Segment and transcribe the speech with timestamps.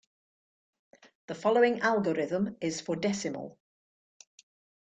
[1.27, 3.59] The following algorithm is for decimal.